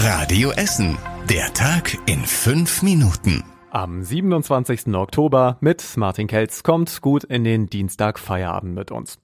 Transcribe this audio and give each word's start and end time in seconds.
Radio 0.00 0.52
Essen. 0.52 0.96
Der 1.28 1.52
Tag 1.54 1.98
in 2.06 2.20
fünf 2.20 2.82
Minuten. 2.82 3.42
Am 3.72 4.04
27. 4.04 4.94
Oktober 4.94 5.58
mit 5.60 5.96
Martin 5.96 6.28
Kelz 6.28 6.62
kommt 6.62 7.02
gut 7.02 7.24
in 7.24 7.42
den 7.42 7.66
Dienstag 7.66 8.20
Feierabend 8.20 8.76
mit 8.76 8.92
uns. 8.92 9.18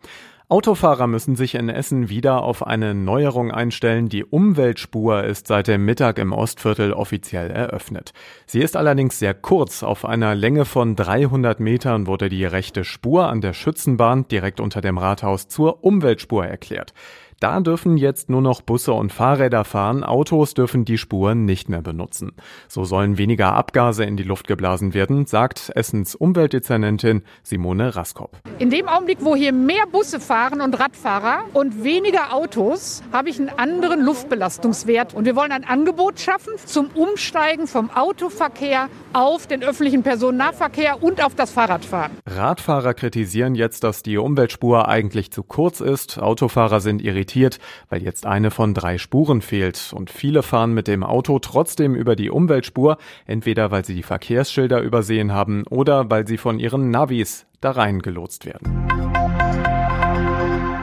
Autofahrer 0.48 1.06
müssen 1.06 1.36
sich 1.36 1.54
in 1.54 1.68
Essen 1.68 2.08
wieder 2.08 2.42
auf 2.42 2.66
eine 2.66 2.92
Neuerung 2.92 3.52
einstellen. 3.52 4.08
Die 4.08 4.24
Umweltspur 4.24 5.22
ist 5.22 5.46
seit 5.46 5.68
dem 5.68 5.84
Mittag 5.84 6.18
im 6.18 6.32
Ostviertel 6.32 6.92
offiziell 6.92 7.52
eröffnet. 7.52 8.12
Sie 8.44 8.60
ist 8.60 8.76
allerdings 8.76 9.18
sehr 9.20 9.32
kurz. 9.32 9.84
Auf 9.84 10.04
einer 10.04 10.34
Länge 10.34 10.64
von 10.64 10.96
300 10.96 11.60
Metern 11.60 12.08
wurde 12.08 12.28
die 12.28 12.44
rechte 12.44 12.84
Spur 12.84 13.28
an 13.28 13.40
der 13.40 13.52
Schützenbahn 13.52 14.26
direkt 14.26 14.58
unter 14.58 14.80
dem 14.80 14.98
Rathaus 14.98 15.46
zur 15.46 15.84
Umweltspur 15.84 16.44
erklärt. 16.44 16.94
Da 17.40 17.60
dürfen 17.60 17.96
jetzt 17.96 18.30
nur 18.30 18.40
noch 18.40 18.62
Busse 18.62 18.92
und 18.92 19.12
Fahrräder 19.12 19.64
fahren, 19.64 20.04
Autos 20.04 20.54
dürfen 20.54 20.84
die 20.84 20.98
Spuren 20.98 21.44
nicht 21.44 21.68
mehr 21.68 21.82
benutzen. 21.82 22.32
So 22.68 22.84
sollen 22.84 23.18
weniger 23.18 23.54
Abgase 23.54 24.04
in 24.04 24.16
die 24.16 24.22
Luft 24.22 24.46
geblasen 24.46 24.94
werden, 24.94 25.26
sagt 25.26 25.72
Essens 25.74 26.14
Umweltdezernentin 26.14 27.22
Simone 27.42 27.96
Raskop. 27.96 28.38
In 28.60 28.70
dem 28.70 28.88
Augenblick, 28.88 29.18
wo 29.20 29.34
hier 29.34 29.52
mehr 29.52 29.86
Busse 29.90 30.20
fahren 30.20 30.60
und 30.60 30.78
Radfahrer 30.78 31.44
und 31.52 31.82
weniger 31.82 32.32
Autos, 32.32 33.02
habe 33.12 33.28
ich 33.28 33.38
einen 33.38 33.48
anderen 33.48 34.04
Luftbelastungswert. 34.04 35.12
Und 35.14 35.24
wir 35.24 35.34
wollen 35.36 35.52
ein 35.52 35.64
Angebot 35.64 36.20
schaffen 36.20 36.52
zum 36.64 36.88
Umsteigen 36.94 37.66
vom 37.66 37.90
Autoverkehr 37.90 38.88
auf 39.12 39.46
den 39.46 39.62
öffentlichen 39.62 40.02
Personennahverkehr 40.02 41.02
und 41.02 41.22
auf 41.22 41.34
das 41.34 41.50
Fahrradfahren. 41.50 42.12
Radfahrer 42.26 42.94
kritisieren 42.94 43.54
jetzt, 43.54 43.84
dass 43.84 44.02
die 44.02 44.18
Umweltspur 44.18 44.88
eigentlich 44.88 45.30
zu 45.30 45.42
kurz 45.42 45.80
ist. 45.80 46.18
Autofahrer 46.18 46.80
sind 46.80 47.02
irritiert 47.02 47.23
irritiert, 47.24 47.58
weil 47.88 48.02
jetzt 48.02 48.26
eine 48.26 48.50
von 48.50 48.74
drei 48.74 48.98
Spuren 48.98 49.40
fehlt 49.40 49.92
und 49.94 50.10
viele 50.10 50.42
fahren 50.42 50.74
mit 50.74 50.88
dem 50.88 51.02
Auto 51.02 51.38
trotzdem 51.38 51.94
über 51.94 52.16
die 52.16 52.30
Umweltspur, 52.30 52.98
entweder 53.26 53.70
weil 53.70 53.84
sie 53.84 53.94
die 53.94 54.02
Verkehrsschilder 54.02 54.80
übersehen 54.80 55.32
haben 55.32 55.64
oder 55.68 56.10
weil 56.10 56.26
sie 56.26 56.36
von 56.36 56.58
ihren 56.58 56.90
Navis 56.90 57.46
da 57.60 57.70
reingelotst 57.70 58.44
werden. 58.44 58.83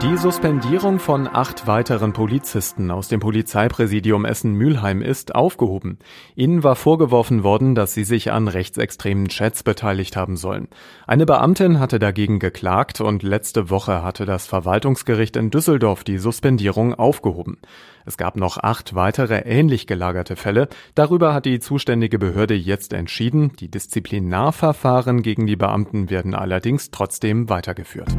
Die 0.02 0.16
Suspendierung 0.16 0.98
von 0.98 1.28
acht 1.32 1.68
weiteren 1.68 2.12
Polizisten 2.12 2.90
aus 2.90 3.06
dem 3.06 3.20
Polizeipräsidium 3.20 4.24
Essen-Mülheim 4.24 5.00
ist 5.00 5.36
aufgehoben. 5.36 6.00
Ihnen 6.34 6.64
war 6.64 6.74
vorgeworfen 6.74 7.44
worden, 7.44 7.76
dass 7.76 7.94
sie 7.94 8.02
sich 8.02 8.32
an 8.32 8.48
rechtsextremen 8.48 9.28
Chats 9.28 9.62
beteiligt 9.62 10.16
haben 10.16 10.36
sollen. 10.36 10.66
Eine 11.06 11.24
Beamtin 11.24 11.78
hatte 11.78 12.00
dagegen 12.00 12.40
geklagt 12.40 13.00
und 13.00 13.22
letzte 13.22 13.70
Woche 13.70 14.02
hatte 14.02 14.26
das 14.26 14.48
Verwaltungsgericht 14.48 15.36
in 15.36 15.50
Düsseldorf 15.50 16.02
die 16.02 16.18
Suspendierung 16.18 16.94
aufgehoben. 16.94 17.58
Es 18.04 18.16
gab 18.16 18.36
noch 18.36 18.58
acht 18.58 18.96
weitere 18.96 19.42
ähnlich 19.42 19.86
gelagerte 19.86 20.34
Fälle. 20.34 20.68
Darüber 20.96 21.32
hat 21.32 21.46
die 21.46 21.60
zuständige 21.60 22.18
Behörde 22.18 22.54
jetzt 22.54 22.92
entschieden. 22.92 23.52
Die 23.60 23.70
Disziplinarverfahren 23.70 25.22
gegen 25.22 25.46
die 25.46 25.54
Beamten 25.54 26.10
werden 26.10 26.34
allerdings 26.34 26.90
trotzdem 26.90 27.48
weitergeführt. 27.48 28.10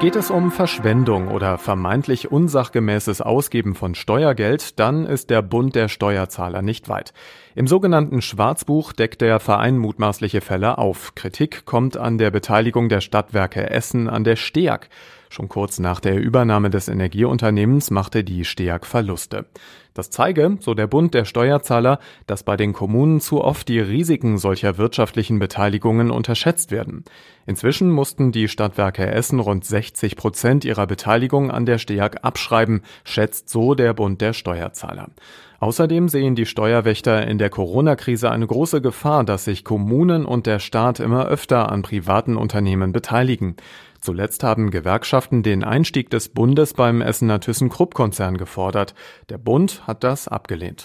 Geht 0.00 0.16
es 0.16 0.30
um 0.30 0.50
Verschwendung 0.50 1.28
oder 1.28 1.56
vermeintlich 1.56 2.30
unsachgemäßes 2.30 3.22
Ausgeben 3.22 3.74
von 3.74 3.94
Steuergeld, 3.94 4.78
dann 4.78 5.06
ist 5.06 5.30
der 5.30 5.40
Bund 5.40 5.74
der 5.74 5.88
Steuerzahler 5.88 6.60
nicht 6.60 6.88
weit. 6.88 7.14
Im 7.54 7.66
sogenannten 7.66 8.20
Schwarzbuch 8.20 8.92
deckt 8.92 9.22
der 9.22 9.40
Verein 9.40 9.78
mutmaßliche 9.78 10.42
Fälle 10.42 10.76
auf. 10.76 11.14
Kritik 11.14 11.64
kommt 11.64 11.96
an 11.96 12.18
der 12.18 12.30
Beteiligung 12.30 12.88
der 12.88 13.00
Stadtwerke 13.00 13.70
Essen 13.70 14.08
an 14.10 14.24
der 14.24 14.36
STEAG. 14.36 14.88
Schon 15.30 15.48
kurz 15.48 15.78
nach 15.78 16.00
der 16.00 16.20
Übernahme 16.20 16.70
des 16.70 16.88
Energieunternehmens 16.88 17.90
machte 17.90 18.24
die 18.24 18.44
STEAG 18.44 18.86
Verluste. 18.86 19.46
Das 19.94 20.10
zeige, 20.10 20.56
so 20.58 20.74
der 20.74 20.88
Bund 20.88 21.14
der 21.14 21.24
Steuerzahler, 21.24 22.00
dass 22.26 22.42
bei 22.42 22.56
den 22.56 22.72
Kommunen 22.72 23.20
zu 23.20 23.42
oft 23.42 23.68
die 23.68 23.78
Risiken 23.78 24.38
solcher 24.38 24.76
wirtschaftlichen 24.76 25.38
Beteiligungen 25.38 26.10
unterschätzt 26.10 26.72
werden. 26.72 27.04
Inzwischen 27.46 27.90
mussten 27.90 28.32
die 28.32 28.48
Stadtwerke 28.48 29.06
Essen 29.06 29.38
rund 29.38 29.64
60 29.64 30.16
Prozent 30.16 30.64
ihrer 30.64 30.88
Beteiligung 30.88 31.52
an 31.52 31.64
der 31.64 31.78
STEAG 31.78 32.18
abschreiben, 32.22 32.82
schätzt 33.04 33.48
so 33.48 33.74
der 33.74 33.94
Bund 33.94 34.20
der 34.20 34.32
Steuerzahler. 34.32 35.10
Außerdem 35.64 36.10
sehen 36.10 36.34
die 36.34 36.44
Steuerwächter 36.44 37.26
in 37.26 37.38
der 37.38 37.48
Corona-Krise 37.48 38.30
eine 38.30 38.46
große 38.46 38.82
Gefahr, 38.82 39.24
dass 39.24 39.44
sich 39.46 39.64
Kommunen 39.64 40.26
und 40.26 40.44
der 40.44 40.58
Staat 40.58 41.00
immer 41.00 41.24
öfter 41.24 41.72
an 41.72 41.80
privaten 41.80 42.36
Unternehmen 42.36 42.92
beteiligen. 42.92 43.56
Zuletzt 43.98 44.44
haben 44.44 44.70
Gewerkschaften 44.70 45.42
den 45.42 45.64
Einstieg 45.64 46.10
des 46.10 46.28
Bundes 46.28 46.74
beim 46.74 47.00
Essener 47.00 47.40
ThyssenKrupp-Konzern 47.40 48.36
gefordert. 48.36 48.94
Der 49.30 49.38
Bund 49.38 49.86
hat 49.86 50.04
das 50.04 50.28
abgelehnt. 50.28 50.82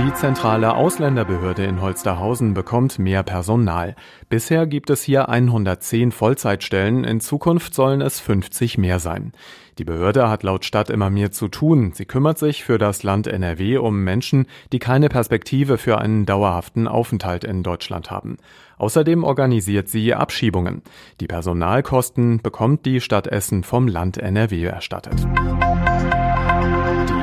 Die 0.00 0.14
zentrale 0.14 0.76
Ausländerbehörde 0.76 1.64
in 1.64 1.82
Holsterhausen 1.82 2.54
bekommt 2.54 2.98
mehr 2.98 3.22
Personal. 3.22 3.94
Bisher 4.30 4.66
gibt 4.66 4.88
es 4.88 5.02
hier 5.02 5.28
110 5.28 6.10
Vollzeitstellen, 6.10 7.04
in 7.04 7.20
Zukunft 7.20 7.74
sollen 7.74 8.00
es 8.00 8.18
50 8.18 8.78
mehr 8.78 8.98
sein. 8.98 9.32
Die 9.76 9.84
Behörde 9.84 10.30
hat 10.30 10.42
laut 10.42 10.64
Stadt 10.64 10.88
immer 10.88 11.10
mehr 11.10 11.32
zu 11.32 11.48
tun. 11.48 11.92
Sie 11.92 12.06
kümmert 12.06 12.38
sich 12.38 12.64
für 12.64 12.78
das 12.78 13.02
Land 13.02 13.26
NRW 13.26 13.76
um 13.76 14.02
Menschen, 14.02 14.46
die 14.72 14.78
keine 14.78 15.10
Perspektive 15.10 15.76
für 15.76 15.98
einen 15.98 16.24
dauerhaften 16.24 16.88
Aufenthalt 16.88 17.44
in 17.44 17.62
Deutschland 17.62 18.10
haben. 18.10 18.38
Außerdem 18.78 19.22
organisiert 19.22 19.90
sie 19.90 20.14
Abschiebungen. 20.14 20.80
Die 21.20 21.26
Personalkosten 21.26 22.40
bekommt 22.40 22.86
die 22.86 23.02
Stadt 23.02 23.26
Essen 23.26 23.64
vom 23.64 23.86
Land 23.86 24.16
NRW 24.16 24.64
erstattet. 24.64 25.26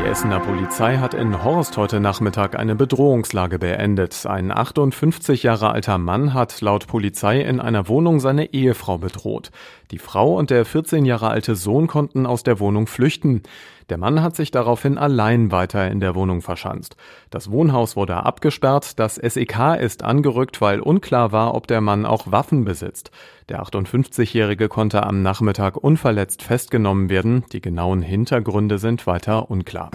Essener 0.08 0.40
Polizei 0.40 1.00
hat 1.00 1.14
in 1.14 1.44
Horst 1.44 1.76
heute 1.76 2.00
Nachmittag 2.00 2.58
eine 2.58 2.76
Bedrohungslage 2.76 3.60
beendet. 3.60 4.26
Ein 4.26 4.54
58 4.54 5.44
Jahre 5.44 5.72
alter 5.72 5.98
Mann 5.98 6.34
hat 6.34 6.62
laut 6.62 6.88
Polizei 6.88 7.42
in 7.42 7.60
einer 7.60 7.90
Wohnung 7.90 8.22
seine 8.22 8.54
Ehefrau 8.54 9.00
bedroht. 9.00 9.52
Die 9.92 9.98
Frau 9.98 10.38
und 10.38 10.50
der 10.50 10.64
14 10.64 11.04
Jahre 11.04 11.28
alte 11.28 11.58
Sohn 11.58 11.88
konnten 11.88 12.26
aus 12.26 12.44
der 12.44 12.62
Wohnung 12.62 12.88
flüchten. 12.88 13.44
Der 13.90 13.98
Mann 13.98 14.22
hat 14.22 14.38
sich 14.38 14.50
daraufhin 14.50 14.98
allein 14.98 15.52
weiter 15.52 15.92
in 15.92 16.00
der 16.00 16.16
Wohnung 16.16 16.42
verschanzt. 16.42 16.96
Das 17.30 17.52
Wohnhaus 17.52 17.98
wurde 17.98 18.16
abgesperrt, 18.16 19.00
das 19.00 19.16
SEK 19.16 19.76
ist 19.80 20.04
angerückt, 20.04 20.62
weil 20.62 20.80
unklar 20.80 21.34
war, 21.34 21.54
ob 21.54 21.68
der 21.68 21.82
Mann 21.82 22.06
auch 22.06 22.32
Waffen 22.32 22.64
besitzt. 22.64 23.12
Der 23.50 23.64
58-Jährige 23.64 24.68
konnte 24.68 25.04
am 25.04 25.22
Nachmittag 25.22 25.78
unverletzt 25.78 26.44
festgenommen 26.44 27.10
werden. 27.10 27.46
Die 27.54 27.62
genauen 27.62 28.02
Hintergründe 28.02 28.78
sind 28.78 29.08
weiter 29.08 29.50
unklar. 29.50 29.90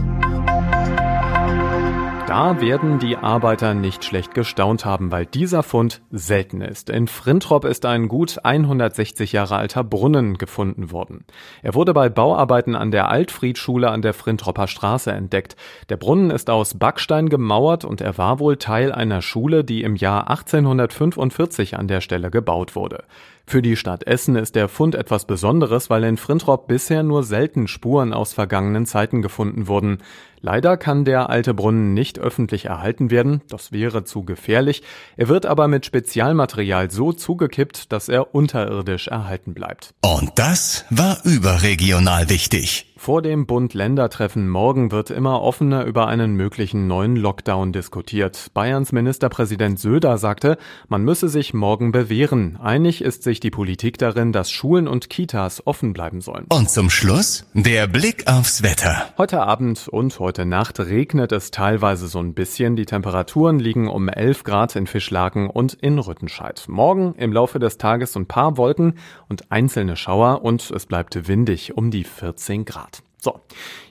Da 2.27 2.63
werden 2.63 2.99
die 2.99 3.19
Arbeiter 3.19 3.75
nicht 3.75 4.07
schlecht 4.07 4.33
gestaunt 4.33 4.87
haben, 4.87 5.11
weil 5.11 5.27
dieser 5.27 5.63
Fund 5.63 6.01
selten 6.11 6.63
ist. 6.63 6.89
In 6.89 7.07
Frintrop 7.07 7.67
ist 7.67 7.85
ein 7.85 8.09
gut 8.09 8.39
160 8.43 9.33
Jahre 9.33 9.57
alter 9.57 9.85
Brunnen 9.85 10.39
gefunden 10.39 10.91
worden. 10.91 11.27
Er 11.63 11.75
wurde 11.75 11.93
bei 11.93 12.09
Bauarbeiten 12.09 12.75
an 12.75 12.91
der 12.91 13.11
Altfriedschule 13.11 13.91
an 13.91 14.01
der 14.01 14.15
Frintropper 14.15 14.67
Straße 14.67 15.13
entdeckt. 15.13 15.57
Der 15.91 15.99
Brunnen 15.99 16.31
ist 16.31 16.49
aus 16.49 16.79
Backstein 16.79 17.29
gemauert 17.29 17.85
und 17.85 18.01
er 18.01 18.17
war 18.17 18.39
wohl 18.39 18.57
Teil 18.57 18.93
einer 18.93 19.21
Schule, 19.21 19.63
die 19.63 19.83
im 19.83 19.95
Jahr 19.95 20.31
1845 20.31 21.77
an 21.77 21.87
der 21.87 22.01
Stelle 22.01 22.31
gebaut 22.31 22.75
wurde. 22.75 23.05
Für 23.47 23.63
die 23.63 23.77
Stadt 23.77 24.07
Essen 24.07 24.37
ist 24.37 24.55
der 24.55 24.69
Fund 24.69 24.95
etwas 24.95 25.27
Besonderes, 25.27 25.91
weil 25.91 26.05
in 26.05 26.17
Frintrop 26.17 26.69
bisher 26.69 27.03
nur 27.03 27.25
selten 27.25 27.69
Spuren 27.69 28.13
aus 28.13 28.33
vergangenen 28.33 28.87
Zeiten 28.87 29.23
gefunden 29.23 29.67
wurden. 29.67 29.99
Leider 30.41 30.77
kann 30.77 31.05
der 31.05 31.31
alte 31.31 31.55
Brunnen 31.55 31.95
nicht 31.95 32.19
öffentlich 32.19 32.65
erhalten 32.67 33.11
werden, 33.11 33.43
das 33.49 33.71
wäre 33.71 34.05
zu 34.05 34.25
gefährlich. 34.25 34.83
Er 35.17 35.29
wird 35.29 35.47
aber 35.47 35.69
mit 35.69 35.87
Spezialmaterial 35.87 36.91
so 36.91 37.13
zugekippt, 37.13 37.93
dass 37.93 38.09
er 38.09 38.35
unterirdisch 38.35 39.09
erhalten 39.09 39.55
bleibt. 39.55 39.95
Und 40.03 40.33
das 40.37 40.85
war 40.91 41.19
überregional 41.25 42.29
wichtig. 42.29 42.92
Vor 43.03 43.21
dem 43.21 43.47
Bund-Länder-Treffen 43.47 44.49
morgen 44.49 44.93
wird 44.93 45.11
immer 45.11 45.43
offener 45.43 45.87
über 45.87 46.07
einen 46.07 46.37
möglichen 46.37 46.87
neuen 46.87 47.17
Lockdown 47.17 47.73
diskutiert. 47.73 48.53
Bayerns 48.55 48.93
Ministerpräsident 48.93 49.81
Söder 49.81 50.19
sagte, 50.19 50.57
man 50.87 51.03
müsse 51.03 51.29
sich 51.29 51.53
morgen 51.53 51.91
bewähren. 51.91 52.61
Einig 52.63 53.03
ist 53.03 53.25
sich 53.25 53.41
die 53.41 53.51
Politik 53.51 53.99
darin, 53.99 54.31
dass 54.31 54.53
Schulen 54.53 54.87
und 54.87 55.11
Kitas 55.11 55.67
offen 55.67 55.95
bleiben 55.95 56.21
sollen. 56.21 56.47
Und 56.51 56.71
zum 56.71 56.91
Schluss 56.91 57.45
der 57.55 57.89
Blick 57.89 58.29
aufs 58.29 58.63
Wetter. 58.63 59.09
Heute 59.19 59.43
Abend 59.43 59.89
und 59.89 60.21
heute 60.21 60.47
Nacht 60.47 60.79
regnet 60.79 61.33
es 61.33 61.51
teilweise 61.51 62.07
so 62.07 62.21
ein 62.21 62.35
bisschen. 62.35 62.77
Die 62.77 62.87
Temperaturen 62.87 63.59
liegen 63.59 63.89
um 63.89 64.09
11 64.09 64.45
Grad 64.45 64.77
in 64.77 64.87
Fischlaken 64.87 65.51
und 65.51 65.75
in 65.75 65.99
Rüttenscheid. 65.99 66.67
Morgen 66.69 67.17
im 67.17 67.33
Laufe 67.33 67.59
des 67.59 67.79
Tages 67.79 68.17
ein 68.17 68.27
paar 68.27 68.57
Wolken 68.57 68.95
und 69.29 69.51
einzelne 69.51 69.97
Schauer 69.97 70.45
und 70.45 70.71
es 70.71 70.87
bleibt 70.87 71.27
windig 71.27 71.77
um 71.77 71.91
die 71.91 72.05
14 72.05 72.65
Grad. 72.65 72.92
So, 73.23 73.39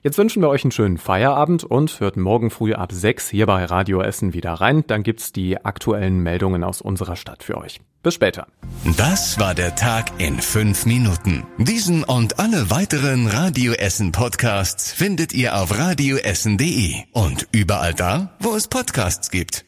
jetzt 0.04 0.18
wünschen 0.18 0.42
wir 0.42 0.50
euch 0.50 0.66
einen 0.66 0.74
schönen 0.74 0.98
Feierabend 0.98 1.64
und 1.64 2.02
hört 2.02 2.18
morgen 2.18 2.50
früh 2.50 2.74
ab 2.74 2.92
6 2.92 3.30
hier 3.30 3.46
bei 3.46 3.64
Radio 3.64 4.02
Essen 4.02 4.34
wieder 4.34 4.52
rein. 4.52 4.84
Dann 4.86 5.04
gibt's 5.04 5.32
die 5.32 5.64
aktuellen 5.64 6.20
Meldungen 6.20 6.66
aus 6.66 6.82
unserer 6.82 7.16
Stadt 7.16 7.42
für 7.42 7.58
euch. 7.58 7.80
Bis 8.04 8.16
später. 8.16 8.48
Das 8.98 9.40
war 9.40 9.56
der 9.56 9.76
Tag 9.76 10.12
in 10.18 10.42
fünf 10.42 10.86
Minuten. 10.86 11.46
Diesen 11.58 12.04
und 12.04 12.40
alle 12.40 12.70
weiteren 12.72 13.28
Radio 13.28 13.72
Essen 13.72 14.12
Podcasts 14.12 14.92
findet 14.92 15.34
ihr 15.34 15.56
auf 15.56 15.78
radioessen.de 15.78 16.96
und 17.14 17.48
überall 17.54 17.94
da, 17.94 18.36
wo 18.42 18.54
es 18.54 18.68
Podcasts 18.68 19.32
gibt. 19.32 19.64